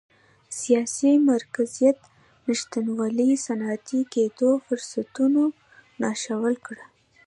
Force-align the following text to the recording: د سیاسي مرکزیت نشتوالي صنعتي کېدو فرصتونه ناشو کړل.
د 0.03 0.03
سیاسي 0.61 1.13
مرکزیت 1.31 1.97
نشتوالي 2.47 3.29
صنعتي 3.45 4.01
کېدو 4.13 4.49
فرصتونه 4.65 5.41
ناشو 6.01 6.39
کړل. 6.65 6.87